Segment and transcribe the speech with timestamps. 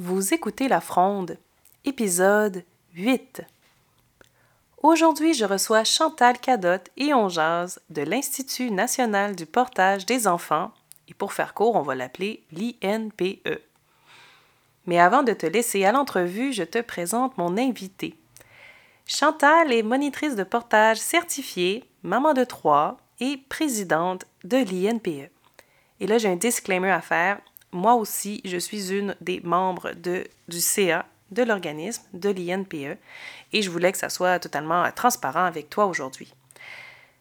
[0.00, 1.38] Vous écoutez La Fronde,
[1.84, 2.62] épisode
[2.94, 3.42] 8.
[4.80, 10.70] Aujourd'hui, je reçois Chantal Cadotte et on jase de l'Institut national du portage des enfants,
[11.08, 13.58] et pour faire court, on va l'appeler l'INPE.
[14.86, 18.14] Mais avant de te laisser à l'entrevue, je te présente mon invité.
[19.04, 25.28] Chantal est monitrice de portage certifiée, maman de trois et présidente de l'INPE.
[25.98, 27.40] Et là, j'ai un disclaimer à faire
[27.72, 32.98] moi aussi, je suis une des membres du CA de l'organisme, de l'INPE,
[33.52, 36.32] et je voulais que ça soit totalement transparent avec toi aujourd'hui.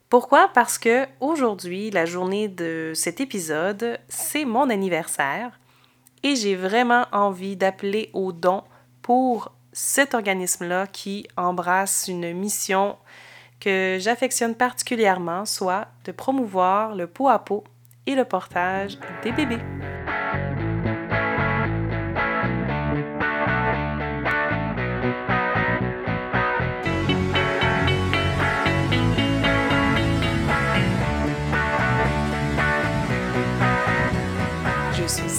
[0.09, 0.49] Pourquoi?
[0.54, 5.59] Parce que aujourd'hui, la journée de cet épisode, c'est mon anniversaire
[6.23, 8.63] et j'ai vraiment envie d'appeler au don
[9.02, 12.95] pour cet organisme-là qui embrasse une mission
[13.59, 17.66] que j'affectionne particulièrement, soit de promouvoir le pot à pot
[18.05, 19.77] et le portage des bébés.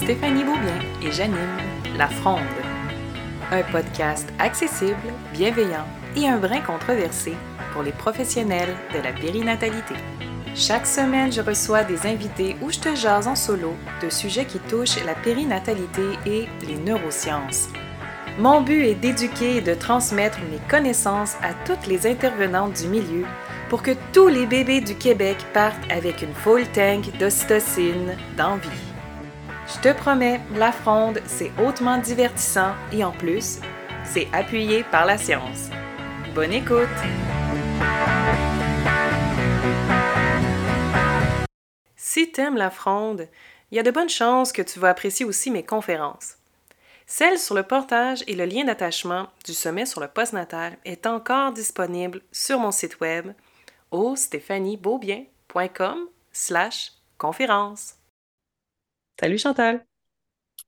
[0.09, 1.59] Stéphanie Beaubien et j'anime
[1.99, 2.41] La Fronde,
[3.53, 4.97] un podcast accessible,
[5.35, 5.85] bienveillant
[6.17, 7.35] et un brin controversé
[7.75, 9.97] pour les professionnels de la périnatalité.
[10.55, 14.59] Chaque semaine, je reçois des invités où je te jase en solo de sujets qui
[14.61, 17.69] touchent la périnatalité et les neurosciences.
[18.39, 23.27] Mon but est d'éduquer et de transmettre mes connaissances à toutes les intervenantes du milieu
[23.69, 28.88] pour que tous les bébés du Québec partent avec une full tank d'ocytocine d'envie.
[29.69, 33.59] Je te promets, la fronde, c'est hautement divertissant et en plus,
[34.03, 35.69] c'est appuyé par la science.
[36.35, 36.89] Bonne écoute!
[41.97, 43.29] Si t'aimes la fronde,
[43.71, 46.39] il y a de bonnes chances que tu vas apprécier aussi mes conférences.
[47.07, 51.53] Celle sur le portage et le lien d'attachement du sommet sur le postnatal est encore
[51.53, 53.33] disponible sur mon site web
[53.91, 57.99] au stéphaniebeaubien.com slash conférence.
[59.21, 59.85] Salut Chantal.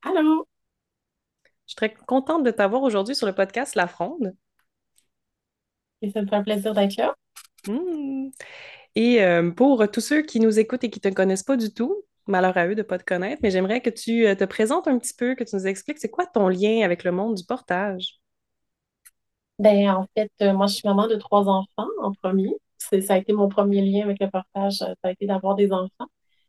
[0.03, 0.49] Allô.
[1.45, 4.35] Je suis très contente de t'avoir aujourd'hui sur le podcast La Fronde.
[6.03, 7.15] Et ça me fait un plaisir d'être là.
[7.69, 8.31] Hmm.
[8.97, 11.73] Et euh, pour tous ceux qui nous écoutent et qui ne te connaissent pas du
[11.73, 14.45] tout, malheur à eux de ne pas te connaître, mais j'aimerais que tu euh, te
[14.45, 17.37] présentes un petit peu, que tu nous expliques c'est quoi ton lien avec le monde
[17.37, 18.19] du portage?
[19.61, 22.57] Ben, en fait, euh, moi, je suis maman de trois enfants en premier.
[22.79, 26.09] ça a été mon premier lien avec le portage, ça a été d'avoir des enfants,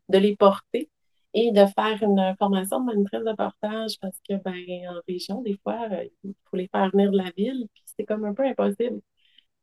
[0.10, 0.90] de les porter
[1.34, 5.58] et de faire une formation de monitrice de portage parce que, ben, en région, des
[5.64, 8.46] fois, euh, il faut les faire venir de la ville, puis c'est comme un peu
[8.46, 9.02] impossible.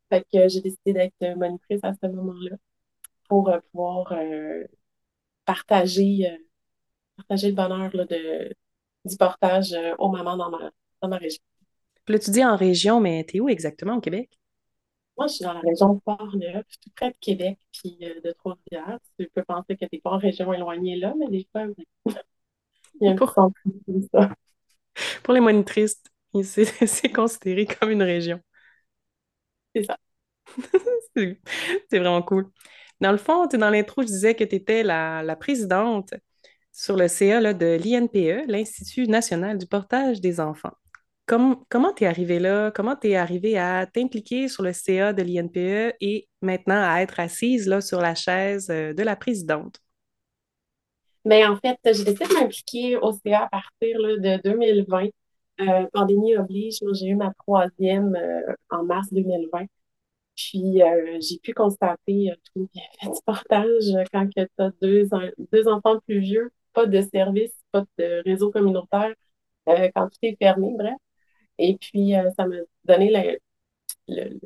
[0.09, 2.57] Fait que j'ai décidé d'être monitrice à ce moment-là
[3.29, 4.63] pour euh, pouvoir euh,
[5.45, 6.27] partager,
[7.17, 8.55] partager le bonheur de,
[9.05, 11.41] du portage aux mamans dans ma, dans ma région.
[12.07, 14.38] Là, tu dis en région, mais t'es où exactement au Québec?
[15.19, 18.31] Moi, je suis dans la région de Port-Neuf, tout près de Québec puis euh, de
[18.31, 18.99] Trois-Rivières.
[19.19, 21.65] Tu peux penser que tu n'es pas en région éloignée là, mais des fois,
[23.01, 23.29] il y a un pour...
[23.33, 23.49] ça.
[25.21, 26.01] Pour les monitrices,
[26.41, 28.39] c'est considéré comme une région.
[29.75, 29.97] C'est ça.
[31.17, 32.49] c'est vraiment cool.
[33.01, 36.13] Dans le fond, dans l'intro, je disais que tu étais la, la, présidente
[36.71, 40.75] sur le CA là, de l'INPE, l'Institut national du portage des enfants
[41.29, 42.71] comment tu es arrivé là?
[42.71, 47.19] Comment tu es arrivé à t'impliquer sur le CA de l'INPE et maintenant à être
[47.19, 49.79] assise là, sur la chaise euh, de la présidente?
[51.25, 55.09] Bien, en fait, j'ai décidé de m'impliquer au CA à partir de 2020.
[55.61, 59.65] Euh, pandémie oblige, j'ai eu ma troisième euh, en mars 2020.
[60.35, 60.79] Puis
[61.19, 65.09] j'ai pu constater tout le bienfait du portage quand tu as deux,
[65.51, 69.13] deux enfants plus vieux, pas de service, pas de réseau communautaire,
[69.67, 70.95] quand tout est fermé, bref.
[71.59, 72.55] Et puis, euh, ça m'a
[72.85, 73.39] donné
[74.07, 74.39] le,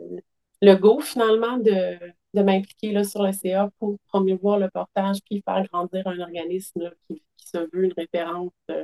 [0.61, 1.97] le, go finalement de,
[2.33, 7.57] m'impliquer sur le CA pour promouvoir le portage puis faire grandir un organisme qui, se
[7.71, 8.83] veut une référence euh,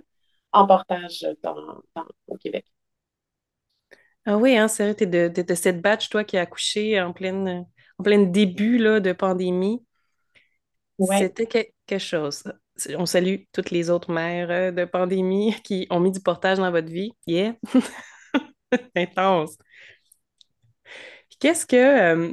[0.51, 1.81] en portage dans,
[2.27, 2.65] au Québec.
[4.25, 7.13] Ah oui, hein, c'est vrai, tu es de, cette batch, toi, qui a accouché en
[7.13, 7.65] pleine,
[7.97, 9.83] en plein début là, de pandémie.
[11.17, 12.43] C'était quelque chose.
[12.97, 16.71] On salue toutes les autres mères euh, de pandémie qui ont mis du portage dans
[16.71, 17.11] votre vie.
[17.25, 17.55] Yeah!
[18.95, 19.57] Intense.
[21.39, 22.31] Qu'est-ce que, euh,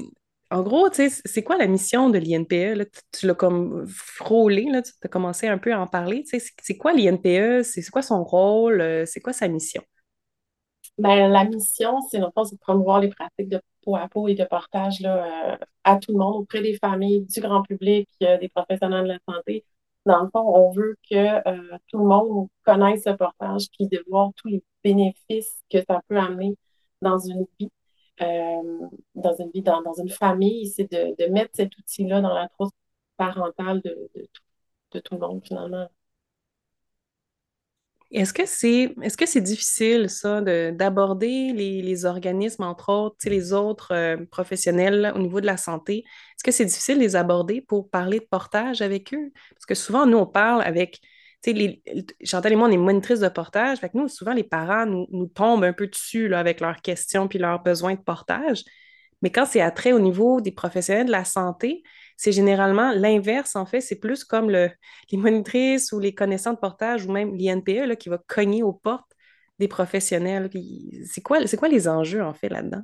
[0.50, 2.88] en gros, c'est quoi la mission de l'INPE?
[3.12, 6.24] Tu, l'as comme frôlé, là, tu as commencé un peu à en parler.
[6.26, 7.62] C'est quoi l'INPE?
[7.62, 8.80] C'est quoi son rôle?
[8.80, 9.82] Euh, c'est quoi sa mission?
[10.98, 15.00] Ben, la mission, c'est de promouvoir les pratiques de peau à peau et de portage
[15.00, 19.08] là, euh, à tout le monde, auprès des familles, du grand public, des professionnels de
[19.08, 19.64] la santé.
[20.06, 21.42] Dans le fond, on veut que
[21.88, 26.16] tout le monde connaisse ce portage puis de voir tous les bénéfices que ça peut
[26.16, 26.56] amener
[27.02, 27.70] dans une vie,
[28.22, 32.70] euh, dans une vie, dans, une famille, c'est de, mettre cet outil-là dans la trousse
[33.16, 35.88] parentale de, tout le monde, finalement.
[38.12, 43.92] Est-ce que c'est est-ce que difficile, ça, d'aborder les, les, organismes, entre autres, les autres
[43.92, 45.98] euh, professionnels au niveau de la santé?
[45.98, 49.32] Est-ce que c'est difficile de les aborder pour parler de portage avec eux?
[49.50, 51.00] Parce que souvent, nous, on parle avec.
[51.52, 51.82] Les,
[52.24, 53.78] Chantal et moi, on est monitrices de portage.
[53.78, 57.38] Fait nous, souvent, les parents nous, tombent un peu dessus là, avec leurs questions puis
[57.38, 58.64] leurs besoins de portage.
[59.22, 61.82] Mais quand c'est attrait au niveau des professionnels de la santé,
[62.16, 63.80] c'est généralement l'inverse, en fait.
[63.80, 64.70] C'est plus comme le,
[65.10, 69.10] les monitrices ou les connaissants de portage ou même l'INPE qui va cogner aux portes
[69.58, 70.50] des professionnels.
[71.06, 72.82] C'est quoi, quoi les enjeux, en fait, là-dedans?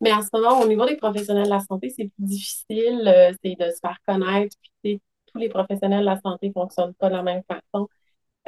[0.00, 3.32] Mais en ce moment, au niveau des professionnels de la santé, c'est plus difficile, euh,
[3.42, 4.56] c'est de se faire connaître.
[4.82, 5.00] Puis,
[5.36, 7.88] tous les professionnels de la santé ne fonctionnent pas de la même façon.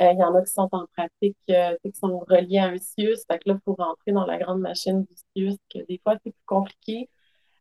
[0.00, 2.78] Euh, il y en a qui sont en pratique, euh, qui sont reliés à un
[2.78, 3.18] CIUS.
[3.30, 6.30] Fait que là, pour rentrer dans la grande machine du CIUS, que des fois, c'est
[6.32, 7.10] plus compliqué.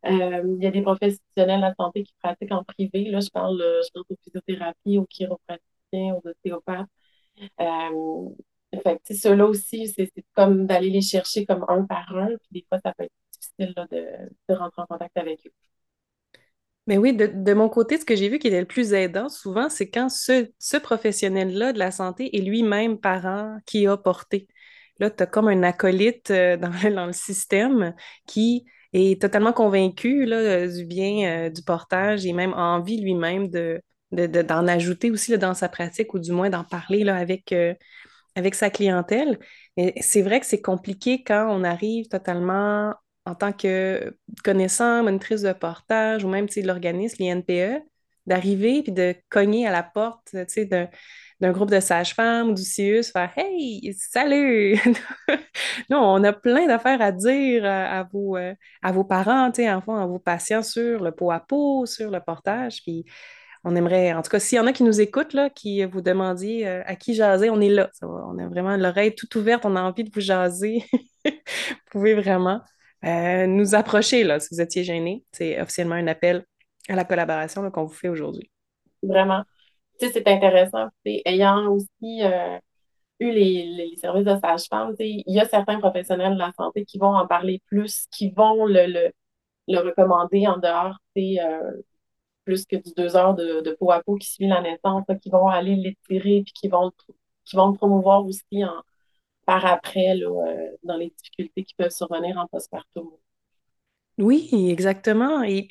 [0.06, 3.10] Euh, il y a des professionnels de la santé qui pratiquent en privé.
[3.10, 6.88] Là, je parle, je parle aux physiothérapies, aux chiropraticiens, aux ostéopathes.
[8.82, 12.28] Fait ceux-là aussi, c'est comme d'aller les chercher comme un par un.
[12.28, 14.06] Puis des fois, ça peut être difficile de,
[14.48, 15.52] de rentrer en contact avec eux.
[16.88, 19.68] Mais oui, de, mon côté, ce que j'ai vu qui était le plus aidant souvent,
[19.68, 24.48] c'est quand ce, ce professionnel-là de la santé est lui-même parent qui a porté.
[24.98, 27.94] Là, tu as comme un acolyte dans, dans le système
[28.26, 28.64] qui
[28.94, 33.82] est totalement convaincu là, euh, du bien euh, du portage et même envie lui-même de,
[34.10, 37.74] d'en ajouter aussi là, dans sa pratique ou du moins d'en parler là, avec, euh,
[38.34, 39.38] avec sa clientèle.
[39.76, 42.94] Et c'est vrai que c'est compliqué quand on arrive totalement
[43.28, 47.82] en tant que connaissant, monitrice de portage ou même l'organisme, l'INPE,
[48.26, 50.34] d'arriver puis de cogner à la porte
[51.40, 54.78] d'un groupe de sages-femmes ou du CIUS, faire Hey, salut!
[55.90, 60.06] Nous, on a plein d'affaires à dire à, vos, euh, à vos parents, enfants, à
[60.06, 62.82] vos patients sur le pot à pot, sur le portage.
[62.82, 63.04] Puis
[63.64, 66.00] on aimerait, en tout cas, s'il y en a qui nous écoutent, là, qui vous
[66.00, 67.90] demandiez euh, à qui jaser, on est là.
[68.02, 70.84] on a vraiment l'oreille toute ouverte, on a envie de vous jaser.
[71.24, 71.32] vous
[71.90, 72.62] pouvez vraiment
[73.04, 75.24] euh, nous approcher là, si vous étiez gêné.
[75.32, 76.44] C'est officiellement un appel
[76.88, 78.50] à la collaboration qu'on vous fait aujourd'hui.
[79.02, 79.44] Vraiment
[79.98, 80.88] c'est intéressant.
[81.04, 82.58] Ayant aussi euh,
[83.20, 87.14] eu les, services de sage-femme, il y a certains professionnels de la santé qui vont
[87.14, 89.10] en parler plus, qui vont le,
[89.68, 91.82] recommander en dehors, euh,
[92.44, 95.48] plus que du deux heures de, peau à peau qui suit la naissance, qui vont
[95.48, 96.92] aller l'étirer puis qui vont,
[97.44, 98.82] qui vont le promouvoir aussi en,
[99.48, 103.08] par après euh, dans les difficultés qui peuvent survenir en postpartum.
[104.18, 105.42] Oui, exactement.
[105.42, 105.70] Et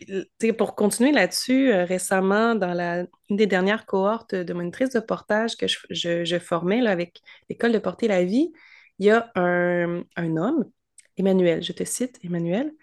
[0.58, 5.56] pour continuer là-dessus, euh, récemment, dans la, une des dernières cohortes de monitrice de portage
[5.58, 8.52] que je, formais là, avec l'École de porter la vie,
[8.98, 10.66] il y a un, homme,
[11.16, 12.74] Emmanuel, je te cite, Emmanuel.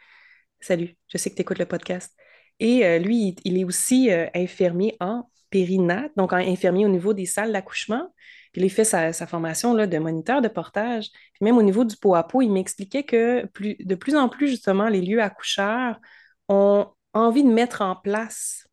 [0.60, 2.14] Salut, je sais que tu écoutes le podcast.
[2.60, 7.26] Et euh, lui, il, est aussi euh, infirmier en périnat, donc infirmier au niveau des
[7.26, 8.12] salles d'accouchement.
[8.54, 11.10] Puis il fait sa, formation là, de moniteur de portage.
[11.34, 14.88] Puis même au niveau du pot à il m'expliquait que de plus en plus, justement,
[14.88, 16.00] les lieux accoucheurs
[16.48, 18.66] ont envie de mettre en place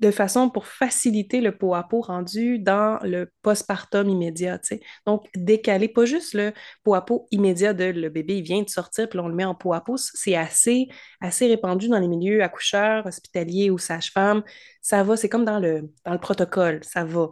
[0.00, 4.60] de façon pour faciliter le pot à pot rendu dans le postpartum immédiat.
[5.06, 6.52] Donc, décaler, pas juste le
[6.82, 9.54] pot à pot immédiat de le bébé vient de sortir, puis on le met en
[9.54, 9.96] pot à pot.
[9.96, 10.88] C'est assez,
[11.20, 14.42] assez répandu dans les milieux accoucheurs, hospitaliers ou sages-femmes.
[14.82, 17.28] Ça va, c'est comme dans le, dans le protocole, ça va.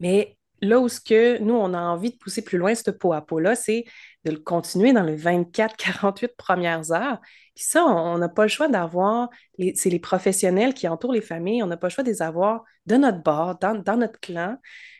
[0.00, 0.88] Mais là où
[1.40, 3.84] nous, on a envie de pousser plus loin ce pot à pot-là, c'est
[4.24, 7.20] de le continuer dans les 24-48 premières heures.
[7.54, 9.30] Puis ça, on n'a pas le choix d'avoir,
[9.74, 12.64] c'est les professionnels qui entourent les familles, on n'a pas le choix de les avoir
[12.86, 14.56] de notre bord, dans, dans notre clan,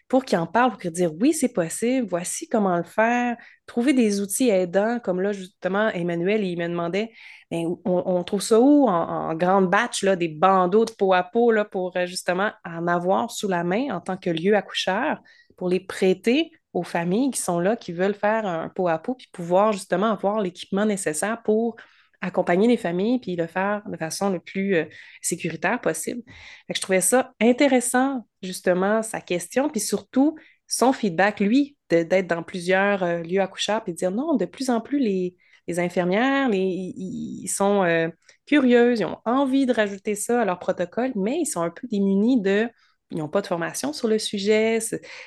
[0.08, 3.36] pour qu'ils en parlent, pour qu'ils disent oui, c'est possible, voici comment le faire,
[3.66, 7.12] trouver des outils aidants, comme là, justement, Emmanuel, il me demandait,
[7.50, 11.52] ben, on, trouve ça où en, grande batch, là, des bandeaux de peau à peau
[11.70, 15.20] pour euh, justement en avoir sous la main en tant que lieu accoucheur,
[15.56, 19.14] pour les prêter aux familles qui sont là, qui veulent faire un pot à peau,
[19.14, 21.76] puis pouvoir justement avoir l'équipement nécessaire pour
[22.20, 24.84] accompagner les familles puis le faire de façon le plus euh,
[25.22, 26.22] sécuritaire possible.
[26.68, 33.02] je trouvais ça intéressant, justement, sa question, puis surtout son feedback, lui, d'être dans plusieurs
[33.02, 35.36] euh, lieux accoucheurs, puis de dire non, de plus en plus, les,
[35.76, 38.08] infirmières, ils sont euh,
[38.46, 41.86] curieuses, ils ont envie de rajouter ça à leur protocole, mais ils sont un peu
[41.88, 42.70] démunis de,
[43.10, 44.78] ils n'ont pas de formation sur le sujet,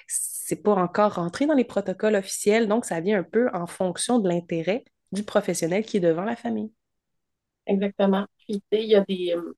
[0.07, 4.17] c'est pas encore rentré dans les protocoles officiels, donc ça vient un peu en fonction
[4.17, 6.71] de l'intérêt du professionnel qui est devant la famille.
[7.65, 8.25] Exactement.
[8.39, 9.33] Puis, il y a des.
[9.35, 9.53] Euh,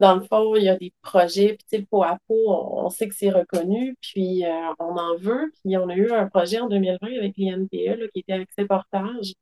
[0.00, 2.34] dans le fond, il y a des projets, puis tu sais, le pot à pot,
[2.48, 5.52] on, sait que c'est reconnu, puis euh, on en veut.
[5.64, 9.34] Puis on a eu un projet en 2020 avec l'INPE là, qui était accès portage,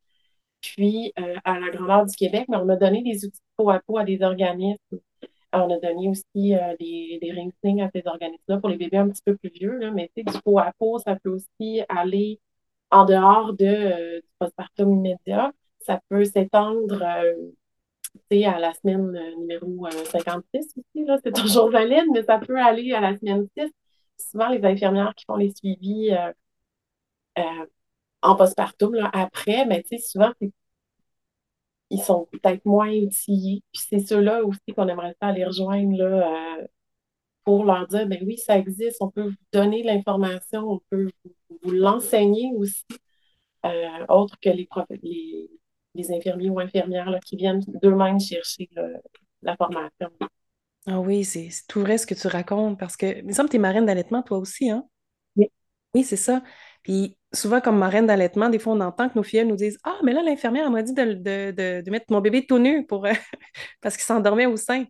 [0.61, 3.71] puis euh, à la grandeur du Québec, mais on a donné des outils de pot
[3.71, 4.79] à pot à des organismes.
[5.53, 6.25] On a donné aussi
[6.81, 9.91] des, des ring à ces organismes-là pour les bébés un petit peu plus vieux, là,
[9.91, 12.41] mais tu sais, du pot à pot, ça peut aussi aller
[12.93, 15.53] en dehors de, euh, du postpartum immédiat.
[15.87, 17.53] Ça peut s'étendre euh,
[18.47, 22.59] à la semaine euh, numéro euh, 56 aussi, là, c'est toujours valide, mais ça peut
[22.59, 23.71] aller à la semaine 6.
[24.19, 26.33] Souvent, les infirmières qui font les suivis euh,
[27.39, 27.67] euh,
[28.23, 30.33] en postpartum, là, après, ben, souvent,
[31.91, 33.63] ils sont peut-être moins outillés.
[33.73, 36.67] Puis c'est ceux-là aussi qu'on aimerait ça aller rejoindre là, euh,
[37.45, 41.11] pour leur dire, ben oui, ça existe, on peut vous donner de l'information, on peut
[41.63, 42.85] vous, l'enseigner aussi,
[43.67, 44.69] euh, autre que les,
[45.03, 45.51] les,
[45.95, 48.89] les infirmiers ou infirmières là, qui viennent d'eux-mêmes chercher là,
[49.43, 50.11] la formation.
[50.87, 53.53] Ah oui, c'est tout vrai ce que tu racontes parce que, il me semble que
[53.53, 54.85] tu es marraine d'allaitement toi aussi, hein?
[55.37, 55.49] Oui.
[55.95, 56.43] Oui, c'est ça.
[56.83, 59.99] Puis souvent, comme marraine d'allaitement, des fois, on entend que nos filles nous disent Ah,
[60.03, 62.85] mais là, l'infirmière, elle m'a dit de, de- de- de mettre mon bébé tout nu
[62.87, 63.13] pour, euh,
[63.83, 64.85] parce qu'il s'endormait au sein,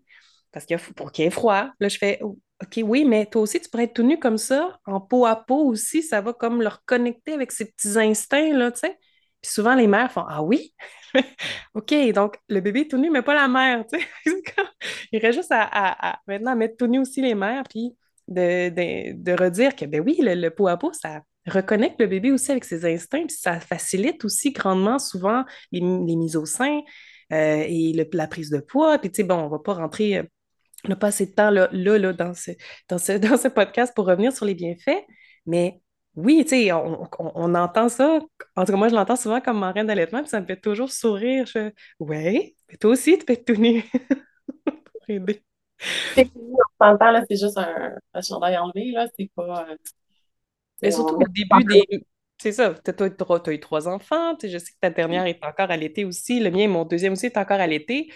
[0.53, 1.71] parce qu'il pour qu'il ait froid.
[1.81, 4.79] Là, je fais OK, oui, mais toi aussi, tu pourrais être tout nu comme ça,
[4.87, 8.73] en peau à peau aussi, ça va comme le reconnecter avec ses petits instincts, là,
[8.73, 8.99] tu sais.
[9.43, 10.75] Puis souvent, les mères font Ah oui?
[11.75, 13.85] OK, donc le bébé est tout nu, mais pas la mère,
[15.13, 17.97] Il reste juste à, à- maintenant mettre tout nu aussi les mères, puis
[18.29, 22.51] de, redire que, ben oui, le, le pot à pot, ça reconnecte le bébé aussi
[22.53, 26.81] avec ses instincts, puis ça facilite aussi grandement souvent les, mises au sein
[27.33, 28.99] euh, et la prise de poids.
[28.99, 30.23] Puis, tu sais, bon, on va pas rentrer, euh,
[30.85, 32.53] on n'a pas assez de temps là, là, là, dans ce,
[32.89, 35.05] dans ce, dans ce podcast pour revenir sur les bienfaits,
[35.47, 35.82] mais
[36.17, 38.21] oui, tu sais, on, on- on entend ça.
[38.57, 40.91] En tout cas, moi, je l'entends souvent comme marraine d'allaitement, puis ça me fait toujours
[40.93, 41.47] sourire.
[41.47, 43.83] Je ouais, mais toi aussi, tu peux être tout nu
[44.93, 45.43] pour aider.
[46.17, 46.31] C'est
[46.81, 49.67] on là, c'est juste un, un chandail enlevé, là, c'est pas...
[49.71, 49.77] euh,
[50.83, 51.85] Mais on surtout au début des.
[52.39, 55.71] C'est ça, t'auras- t'as eu trois enfants, tu je sais que ta dernière est encore
[55.71, 58.11] allaitée aussi, le mien, mon deuxième aussi est encore allaité.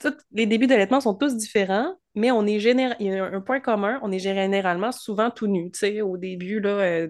[0.00, 2.96] Tous les débuts d'allaitement sont tous différents, mais on est général...
[3.00, 6.16] il y a un point commun, on est généralement souvent tout nu, tu sais, au
[6.16, 7.08] début, là, euh,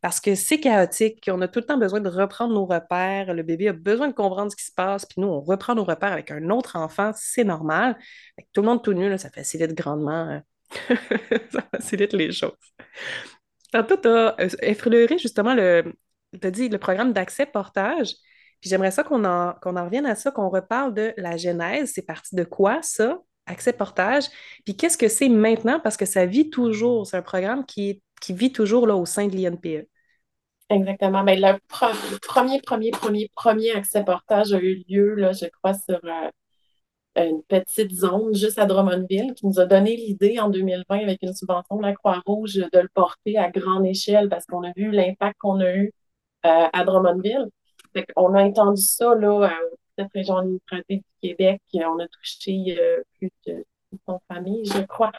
[0.00, 3.42] parce que c'est chaotique, on a tout le temps besoin de reprendre nos repères, le
[3.42, 6.12] bébé a besoin de comprendre ce qui se passe, puis nous, on reprend nos repères
[6.12, 7.96] avec un autre enfant, c'est normal.
[8.38, 10.42] Que tout le monde tout nu, là, ça facilite grandement,
[10.90, 10.94] euh,
[11.52, 12.52] ça facilite les choses.
[13.72, 15.92] Tantôt, tu as effleuré justement le,
[16.40, 18.14] t'as dit le programme d'accès portage.
[18.60, 21.92] Puis j'aimerais ça qu'on en, en revienne à ça, qu'on reparle de la genèse.
[21.94, 24.24] C'est parti de quoi, ça, accès portage?
[24.64, 25.80] Puis qu'est-ce que c'est maintenant?
[25.80, 27.06] Parce que ça vit toujours.
[27.06, 29.88] C'est un programme qui, qui vit toujours là, au sein de l'INPE.
[30.68, 31.24] Exactement.
[31.24, 35.46] Ben, le pre- le premier, premier, premier, premier accès portage a eu lieu, là, je
[35.46, 36.30] crois, sur euh,
[37.16, 41.34] une petite zone juste à Drummondville qui nous a donné l'idée en 2020 avec une
[41.34, 45.38] subvention de la Croix-Rouge de le porter à grande échelle parce qu'on a vu l'impact
[45.38, 45.92] qu'on a eu
[46.46, 47.48] euh, à Drummondville.
[48.14, 49.54] Qu'on a étendu ça là, à
[49.98, 51.60] cette région du Québec.
[51.74, 55.12] On a touché euh, plus de 600 familles, je crois.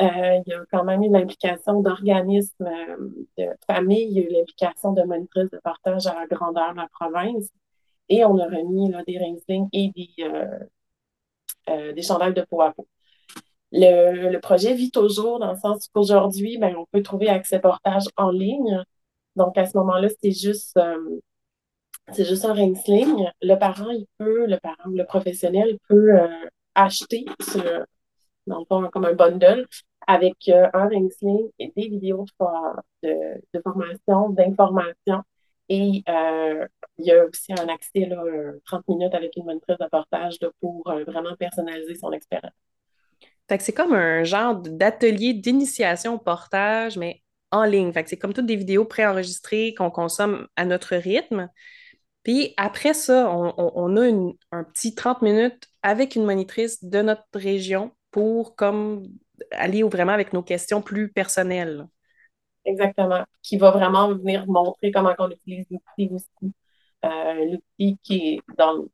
[0.00, 4.22] Euh, il y a quand même eu l'implication d'organismes euh, de familles, il y a
[4.24, 7.48] eu l'implication de monitrices de partage à la grandeur de la province.
[8.08, 10.58] Et on a remis des ring et des, euh,
[11.70, 12.86] euh, des chandails de peau à peau.
[13.72, 18.30] Le, projet vit toujours dans le sens qu'aujourd'hui, ben, on peut trouver accès portage en
[18.30, 18.82] ligne.
[19.36, 21.20] Donc, à ce moment-là, c'est juste, euh,
[22.12, 23.28] c'est juste un ring sling.
[23.40, 26.28] Le parent, il peut, le parent, le professionnel peut euh,
[26.74, 27.84] acheter ce,
[28.46, 29.66] dans le fond, comme un bundle
[30.06, 32.26] avec euh, un ring sling et des vidéos
[33.02, 35.22] de, de, formation, d'information.
[35.68, 36.66] Et euh,
[36.98, 40.38] il y a aussi un accès là, euh, 30 minutes avec une monitrice de portage
[40.60, 42.52] pour vraiment personnaliser son expérience.
[43.48, 47.92] Fait que c'est comme un genre d'atelier d'initiation au portage, mais en ligne.
[47.92, 51.48] Fait que c'est comme toutes des vidéos préenregistrées qu'on consomme à notre rythme.
[52.22, 54.08] Puis après ça, on, a
[54.52, 59.08] un petit 30 minutes avec une monitrice de notre région pour comme
[59.50, 61.86] aller vraiment avec nos questions plus personnelles.
[62.64, 63.24] Exactement.
[63.42, 66.52] Qui va vraiment venir montrer comment on utilise l'outil aussi.
[67.04, 68.84] Euh, l'outil qui est dans,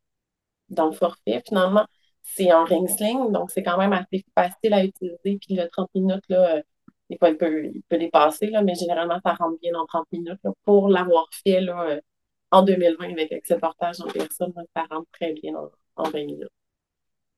[0.69, 1.85] dans le forfait, finalement,
[2.23, 5.17] c'est un ring sling, donc c'est quand même assez facile à utiliser.
[5.39, 6.61] Puis le 30 minutes, là, euh,
[7.09, 10.39] il peut, il peut dépasser, là, mais généralement, ça rentre bien en 30 minutes.
[10.65, 12.01] Pour l'avoir fait là, euh,
[12.51, 16.49] en 2020 avec Accès Portage en personne, ça rentre très bien en, en 20 minutes.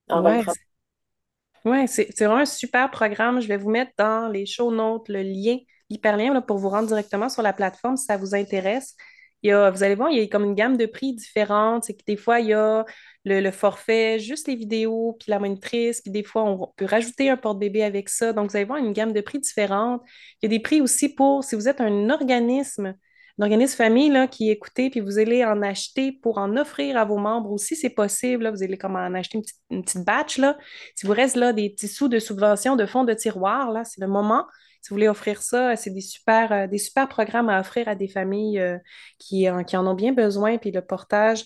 [0.09, 0.57] En Ouais, 20-30
[1.65, 3.39] Ouais, c'est vraiment un super programme.
[3.39, 5.57] Je vais vous mettre dans les show notes le lien,
[5.89, 8.95] l'hyperlien là, pour vous rendre directement sur la plateforme si ça vous intéresse.
[9.43, 11.83] il y a, vous allez voir, il y a comme une gamme de prix différente.
[11.83, 12.83] C'est que des fois, il y a
[13.25, 17.29] le, le forfait, juste les vidéos, puis la monitrice, puis des fois, on peut rajouter
[17.29, 18.33] un porte-bébé avec ça.
[18.33, 20.01] Donc, vous allez voir une gamme de prix différente.
[20.41, 22.95] Il y a des prix aussi pour, si vous êtes un organisme,
[23.41, 27.17] organisme famille là, qui écoutez, puis vous allez en acheter pour en offrir à vos
[27.17, 28.43] membres aussi, c'est possible.
[28.43, 30.37] Là, vous allez comme en acheter une petite, batch.
[30.37, 30.57] Là.
[30.95, 34.01] Si vous reste là des petits sous de subvention de fonds de tiroir, là, c'est
[34.01, 34.45] le moment.
[34.81, 37.95] Si vous voulez offrir ça, c'est des super, euh, des super programmes à offrir à
[37.95, 38.77] des familles euh,
[39.19, 40.57] qui, euh, qui en ont bien besoin.
[40.57, 41.45] Puis le portage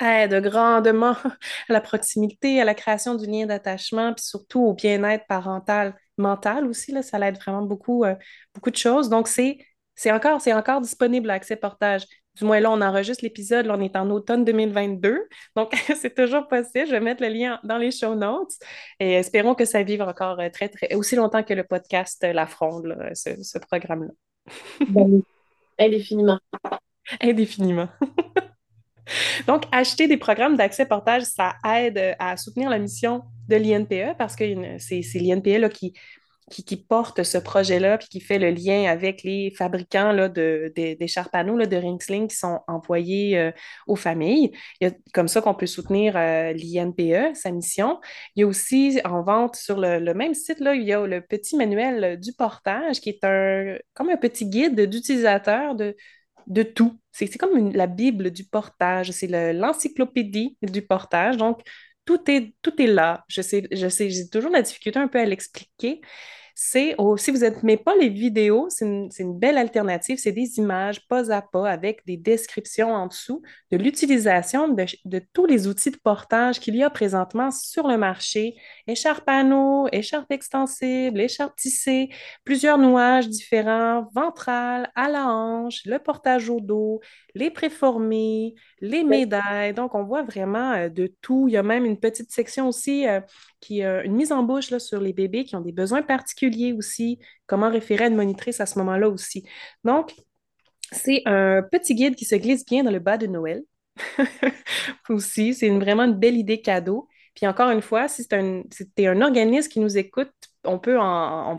[0.00, 1.12] aide grandement
[1.68, 6.66] à la proximité, à la création du lien d'attachement, puis surtout au bien-être parental, mental
[6.66, 6.92] aussi.
[6.92, 8.14] Là, ça l'aide vraiment beaucoup, euh,
[8.54, 9.08] beaucoup de choses.
[9.08, 9.58] Donc, c'est
[9.94, 12.04] c'est encore, c'est encore disponible à Accès Portage.
[12.36, 15.28] Du moins, là, on enregistre l'épisode, là, on est en automne 2022.
[15.54, 16.86] Donc, c'est toujours possible.
[16.86, 18.52] Je vais mettre le lien dans les show notes
[19.00, 22.46] et espérons que ça vive encore euh, très, très, aussi longtemps que le podcast La
[22.46, 24.12] Fronde, là, ce, ce programme-là.
[24.88, 25.22] Ben,
[25.78, 26.38] indéfiniment.
[27.20, 27.88] Indéfiniment.
[29.46, 34.36] Donc, acheter des programmes d'accès portage, ça aide à soutenir la mission de l'INPE parce
[34.36, 34.44] que
[34.78, 35.92] c'est l'INPE qui,
[36.50, 40.72] qui, qui, porte ce projet-là puis qui fait le lien avec les fabricants là, de,
[40.76, 43.52] de, d'écharpes à de Ringsling qui sont envoyés euh,
[43.86, 44.52] aux familles.
[44.80, 48.00] Il y a comme ça qu'on peut soutenir euh, l'INPE, sa mission.
[48.36, 51.06] Il y a aussi en vente sur le, le, même site, là, il y a
[51.06, 55.96] le petit manuel du portage qui est un, comme un petit guide d'utilisateur de,
[56.46, 56.98] de tout.
[57.12, 61.36] C'est comme la Bible du portage, c'est l'encyclopédie du portage.
[61.36, 61.60] Donc,
[62.04, 63.24] tout est, là.
[63.28, 66.00] Je sais, j'ai toujours la difficulté un peu à l'expliquer,
[66.54, 70.18] c'est si vous n'aimez pas les vidéos, c'est une, belle alternative.
[70.18, 75.46] C'est des images pas à pas avec des descriptions en dessous de l'utilisation de, tous
[75.46, 78.54] les outils de portage qu'il y a présentement sur le marché.
[78.86, 82.10] Écharpe nous, écharpe extensible, écharpe tissée,
[82.44, 87.00] plusieurs nouages différents, ventrales, à la hanche, le portage au dos,
[87.34, 89.74] les préformés, les médailles.
[89.74, 91.48] Donc, on voit vraiment euh, de tout.
[91.48, 93.20] Il y a même une petite section aussi euh,
[93.60, 96.72] qui a une mise en bouche là, sur les bébés qui ont des besoins particuliers
[96.72, 99.44] aussi, comment référer à une monitrice à ce moment-là aussi.
[99.84, 100.14] Donc,
[100.92, 103.62] c'est un petit guide qui se glisse bien dans le bas de Noël.
[105.08, 107.08] aussi, c'est une, vraiment une belle idée cadeau.
[107.34, 110.32] Puis encore une fois, si un, si un organisme qui nous écoute,
[110.64, 110.98] on peut,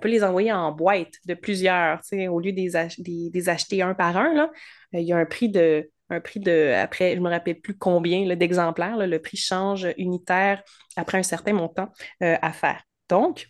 [0.05, 4.33] les envoyer en boîte de plusieurs, au lieu des, acheter un par un.
[4.33, 4.51] Là,
[4.93, 9.19] il y a un prix de, après, je ne me rappelle plus combien d'exemplaires, le
[9.19, 10.63] prix change unitaire
[10.95, 11.89] après un certain montant
[12.21, 12.83] euh, à faire.
[13.09, 13.47] Donc,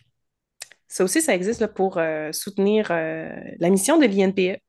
[0.88, 4.60] ça aussi, ça existe pour euh, soutenir euh, la mission de l'INPE.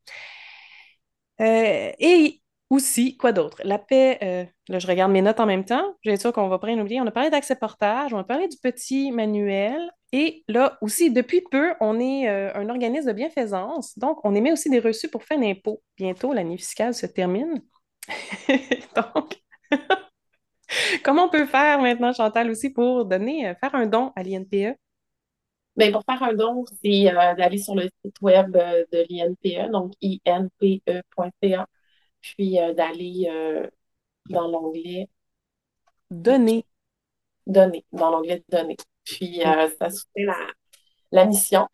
[1.41, 3.62] Euh, et aussi, quoi d'autre?
[3.63, 5.95] La paix, euh, là, je regarde mes notes en même temps.
[6.04, 6.99] J'ai sûr qu'on va pas rien oublier.
[7.01, 9.91] On a parlé d'accès portage, on a parlé du petit manuel.
[10.12, 13.97] Et là aussi, depuis peu, on est euh, un organisme de bienfaisance.
[13.99, 15.82] Donc, on émet aussi des reçus pour faire d'impôt.
[15.97, 17.62] Bientôt, l'année fiscale se termine.
[18.95, 19.41] Donc,
[21.04, 24.78] comment on peut faire maintenant, Chantal, aussi pour donner, euh, faire un don à l'INPE?
[25.75, 27.04] Bien, pour faire un don, c'est
[27.38, 29.91] d'aller sur le site web de l'INPE, donc
[30.25, 31.67] inpe.ca,
[32.33, 33.29] puis euh, d'aller
[34.29, 35.07] dans l'onglet
[36.11, 36.65] Donner.
[37.47, 38.77] Donner, dans l'onglet Donner.
[39.03, 39.41] Puis
[39.79, 40.38] ça soutient la,
[41.11, 41.67] la mission.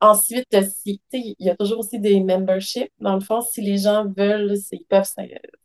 [0.00, 2.92] Ensuite, si, il y a toujours aussi des memberships.
[3.00, 5.04] Dans le fond, si les gens veulent, ils peuvent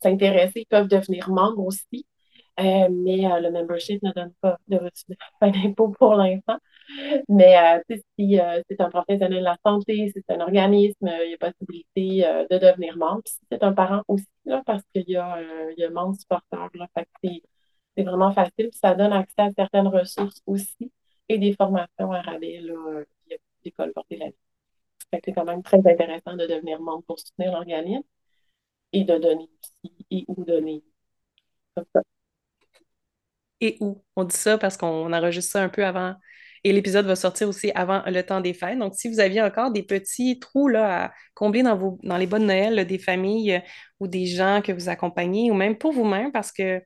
[0.01, 2.05] s'intéresser, ils peuvent devenir membres aussi.
[2.59, 5.05] Euh, mais euh, le membership ne donne pas de reçu
[5.41, 6.57] d'impôt pour l'instant.
[7.29, 11.33] Mais euh, si c'est un professionnel de la santé, si c'est un organisme, il y
[11.33, 13.21] a possibilité de devenir membre.
[13.25, 14.25] si c'est un parent aussi,
[14.65, 15.41] parce qu'il y a,
[15.71, 16.57] il y a membre supporter.
[16.75, 16.87] Là,
[17.95, 18.69] c'est vraiment facile.
[18.73, 20.91] Ça donne accès à certaines ressources aussi
[21.29, 24.35] et des formations à rabais là, via l'école portée la vie.
[25.23, 28.03] C'est quand même très intéressant de devenir membre pour soutenir l'organisme
[28.93, 30.83] et de donner aussi et ou donner.
[31.75, 32.01] Comme ça
[33.63, 34.03] et où.
[34.15, 36.15] On dit ça parce qu'on enregistre ça un peu avant.
[36.63, 38.79] Et l'épisode va sortir aussi avant le temps des fêtes.
[38.79, 42.27] Donc, si vous aviez encore des petits trous là, à combler dans, vos, dans les
[42.27, 43.59] bonnes Noël là, des familles euh,
[43.99, 46.77] ou des gens que vous accompagnez, ou même pour vous-même, parce que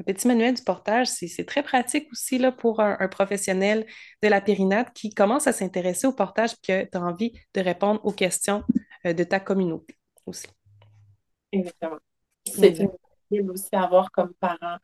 [0.00, 3.84] un petit manuel du portage, c'est très pratique aussi là, pour un, un, professionnel
[4.22, 7.60] de la périnate qui commence à s'intéresser au portage et que tu as envie de
[7.60, 8.62] répondre aux questions
[9.06, 10.46] euh, de ta communauté aussi.
[11.50, 11.98] Exactement.
[12.46, 12.78] C'est
[13.32, 14.78] une aussi à avoir comme parent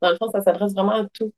[0.00, 1.32] dans le fond, ça s'adresse vraiment à tout.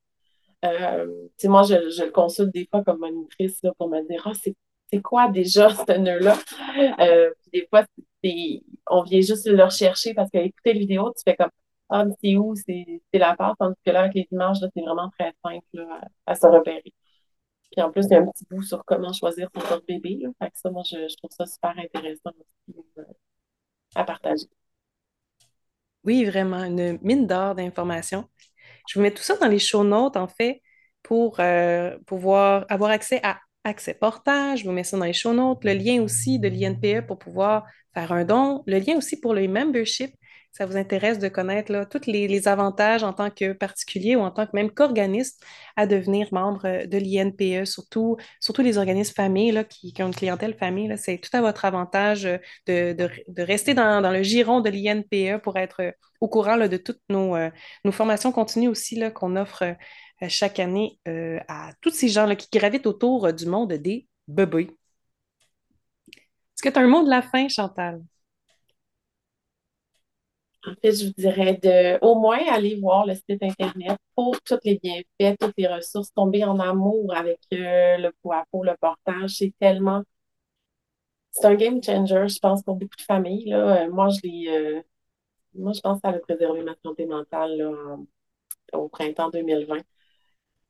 [0.64, 4.32] Euh, moi, je, je, le consulte des fois comme monitrice là, pour me dire Ah,
[4.34, 6.36] c'est quoi déjà ce nœud-là?
[7.00, 7.84] Euh, des fois,
[8.90, 11.50] on vient juste le rechercher parce qu'écouter la vidéo, tu fais comme
[11.88, 12.54] Ah, mais c'est où?
[12.54, 16.32] C'est la part, tandis que là, avec les images, c'est vraiment très simple là, à,
[16.32, 16.92] à, se repérer.
[17.72, 20.20] Puis en plus, il y a un petit bout sur comment choisir son porte-bébé.
[20.40, 23.02] Fait que ça, moi, je, je, trouve ça super intéressant aussi euh,
[23.94, 24.46] à partager.
[26.04, 28.28] Oui, vraiment, une mine d'or d'informations.
[28.88, 30.62] Je vous mets tout ça dans les show notes, en fait,
[31.02, 34.60] pour euh, pouvoir avoir accès à Accès Portage.
[34.60, 35.64] Je vous mets ça dans les show notes.
[35.64, 37.64] Le lien aussi de l'INPE pour pouvoir
[37.94, 38.62] faire un don.
[38.66, 40.14] Le lien aussi pour le membership.
[40.52, 44.46] Ça vous intéresse de connaître tous les, avantages en tant que particulier ou en tant
[44.46, 45.38] que même qu'organisme
[45.76, 50.92] à devenir membre de l'INPE, surtout, surtout les organismes familles qui, ont une clientèle famille.
[50.98, 55.80] C'est tout à votre avantage euh, de, rester dans, le giron de l'INPE pour être
[55.80, 57.50] euh, au courant de toutes nos, euh,
[57.90, 59.74] formations continues aussi qu'on offre
[60.22, 64.06] euh, chaque année euh, à tous ces gens qui gravitent autour euh, du monde des
[64.28, 64.70] bébés.
[66.16, 68.02] Est-ce que tu as un mot de la fin, Chantal?
[70.66, 74.58] En fait, je vous dirais de au moins aller voir le site Internet pour tous
[74.64, 79.30] les bienfaits, toutes les ressources, tomber en amour avec euh, le pot à le portage.
[79.38, 80.02] C'est tellement,
[81.32, 83.84] c'est un game changer, je pense, pour beaucoup de familles, là.
[83.86, 84.82] Euh, moi, je l'ai, euh,
[85.54, 87.98] moi, je pense que ça a préservé ma santé mentale, là,
[88.74, 89.78] au printemps 2020.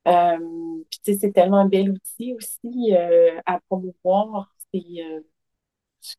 [0.07, 0.37] Euh,
[0.89, 2.93] puis, tu sais, c'est tellement un bel outil aussi
[3.45, 4.55] à promouvoir.
[4.73, 4.81] C'est,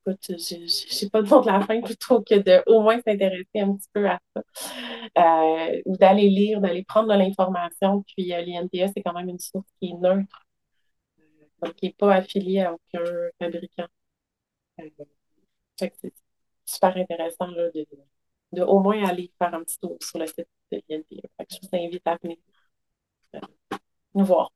[0.06, 3.74] écoute, j'ai pas de mot de la fin plutôt que de au moins s'intéresser un
[3.76, 4.42] petit peu à ça.
[5.18, 8.04] Euh, ou d'aller lire, d'aller prendre de l'information.
[8.16, 10.46] Puis euh, c'est quand même une source qui est neutre,
[11.62, 13.04] donc qui n'est pas affiliée à aucun
[13.40, 13.86] fabricant.
[14.80, 14.88] Euh,
[15.78, 16.14] c'est
[16.64, 17.86] super intéressant là, de,
[18.52, 21.04] de au moins aller faire un petit tour sur le site de que
[21.50, 22.36] je vous invite à venir
[23.34, 23.40] euh,
[24.14, 24.52] nous voir.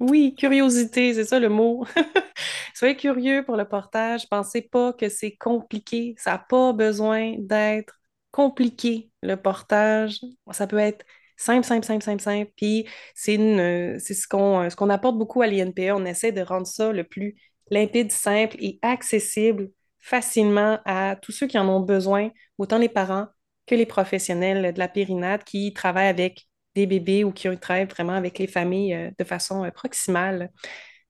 [0.00, 1.84] Oui, curiosité, c'est ça le mot.
[2.74, 4.28] Soyez curieux pour le portage.
[4.28, 6.14] Pensez pas que c'est compliqué.
[6.18, 10.20] Ça n'a pas besoin d'être compliqué, le portage.
[10.52, 11.04] Ça peut être
[11.36, 12.52] simple, simple, simple, simple, simple.
[12.56, 15.90] Puis c'est ce qu'on ce qu'on apporte beaucoup à l'INPE.
[15.92, 17.36] On essaie de rendre ça le plus
[17.70, 23.26] limpide, simple et accessible facilement à tous ceux qui en ont besoin, autant les parents
[23.66, 26.47] que les professionnels de la périnade qui travaillent avec
[26.78, 30.50] des bébés ou qui travaillent vraiment avec les familles euh, de façon euh, proximale.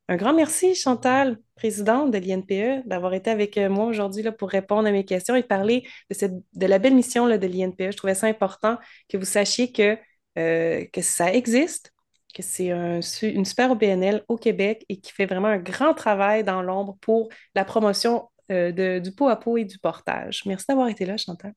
[0.09, 4.89] Un grand merci, Chantal, présidente de l'INPE, d'avoir été avec euh, moi aujourd'hui pour répondre
[4.89, 7.93] à mes questions et parler de, cette, de la belle mission là, de l'INPE.
[7.93, 8.79] Je trouvais ça important
[9.09, 9.99] que vous sachiez que,
[10.37, 11.93] que ça existe,
[12.33, 16.45] que c'est un une super OBNL au Québec et qui fait vraiment un grand travail
[16.45, 20.43] dans l'ombre pour la promotion du pot à pot et du portage.
[20.47, 21.53] Merci d'avoir été là, Chantal.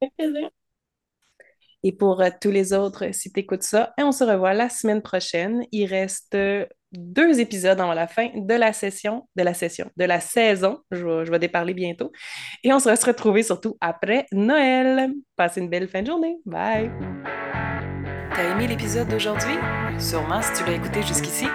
[0.00, 0.48] Fait plaisir.
[1.84, 4.54] Et pour euh, tous les autres, euh, si tu écoutes ça, et on se revoit
[4.54, 5.64] la semaine prochaine.
[5.70, 10.04] Il reste euh, deux épisodes avant la fin de la session, de la session, de
[10.04, 10.78] la saison.
[10.90, 12.10] Je vais, déparler bientôt.
[12.64, 15.12] Et on se retrouver surtout après Noël.
[15.36, 16.36] Passez une belle fin de journée.
[16.44, 16.90] Bye!
[18.34, 19.56] T'as aimé l'épisode d'aujourd'hui?
[19.98, 21.46] Sûrement si tu l'as écouté jusqu'ici.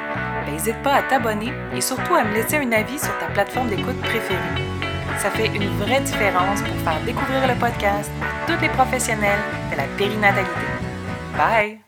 [0.52, 4.00] N'hésite pas à t'abonner et surtout à me laisser un avis sur ta plateforme d'écoute
[4.02, 4.73] préférée.
[5.20, 9.40] Ça fait une vraie différence pour faire découvrir le podcast à tous les professionnels
[9.72, 10.68] de la périnatalité.
[11.38, 11.83] Bye!